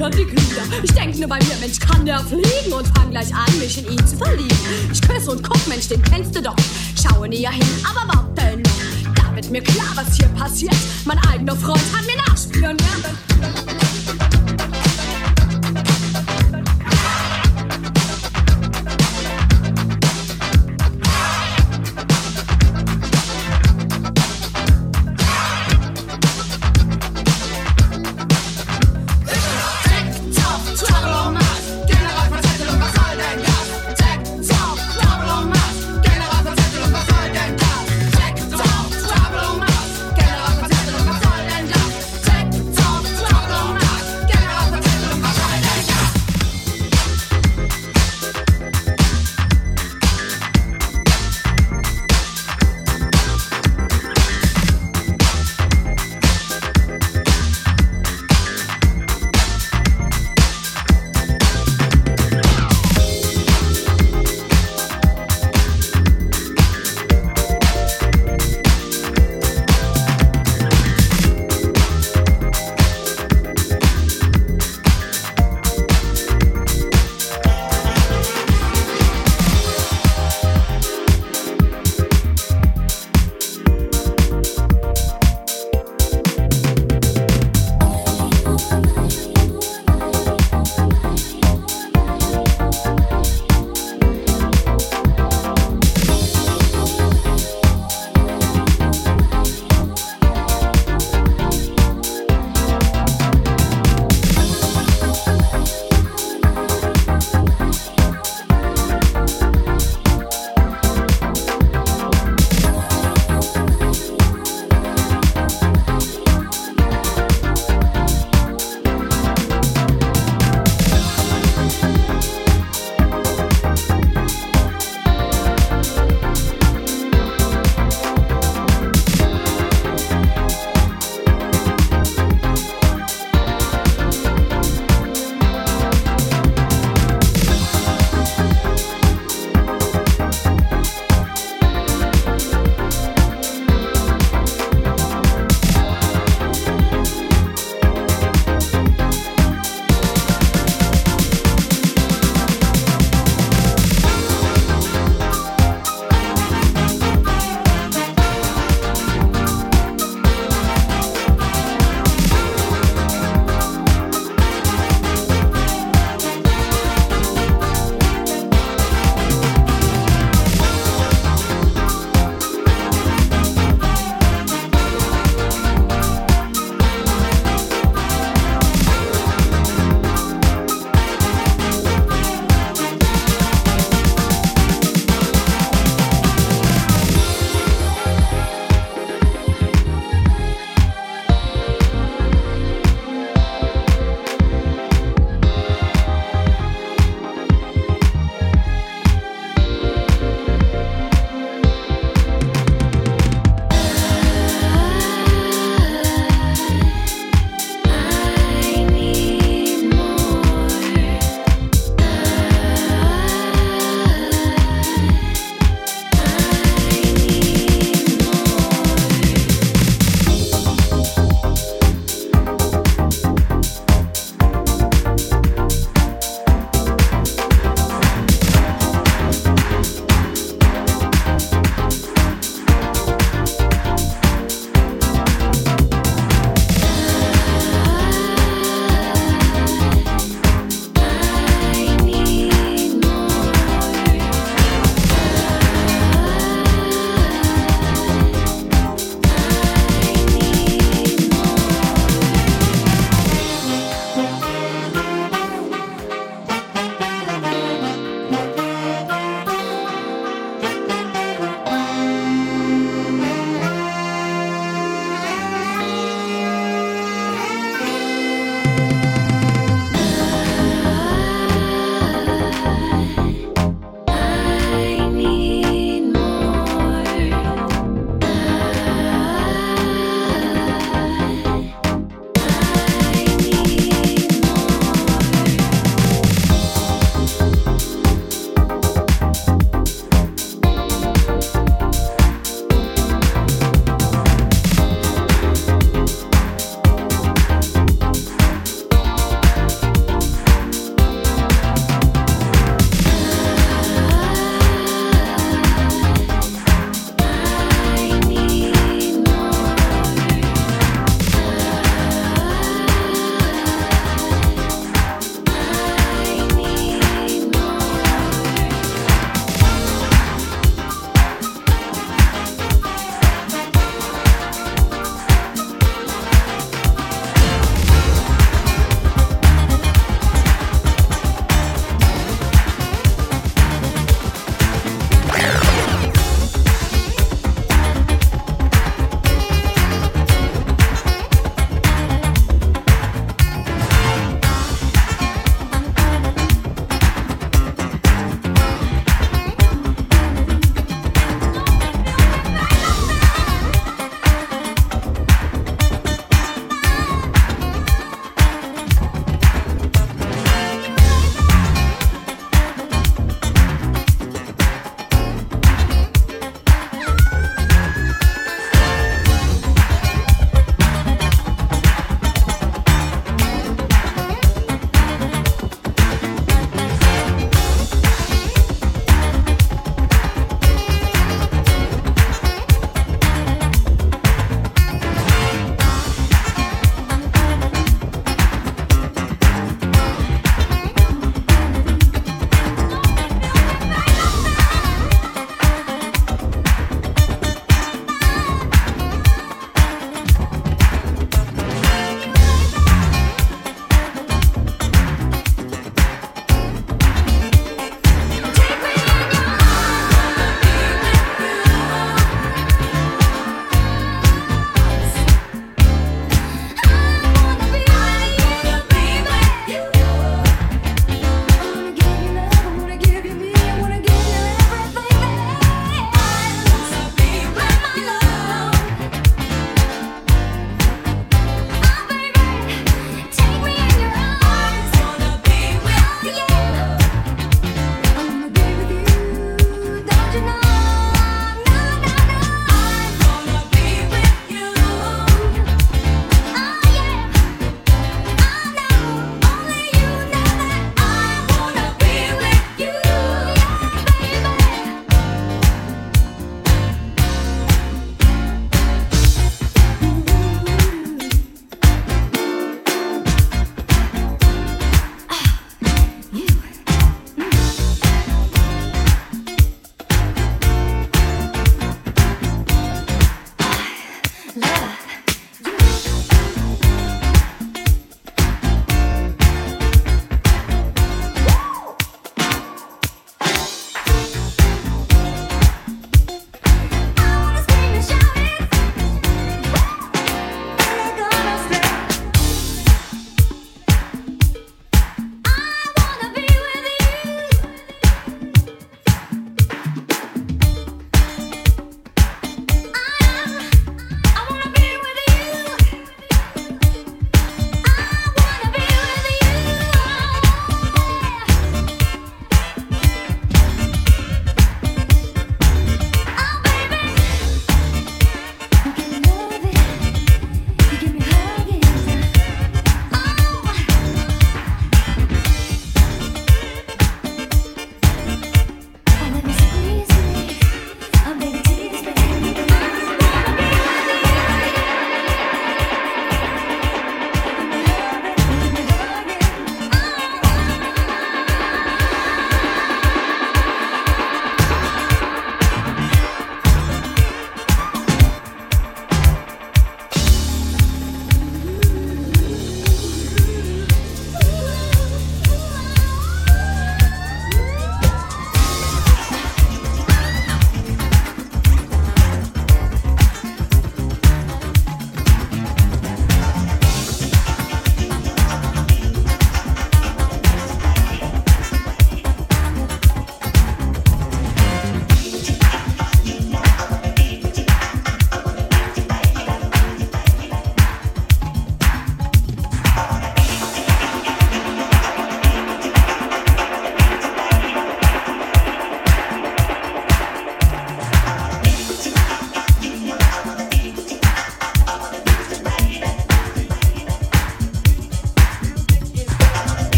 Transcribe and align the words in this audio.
wieder, 0.00 0.32
mir 0.32 0.39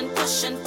on 0.00 0.08
pushing 0.14 0.59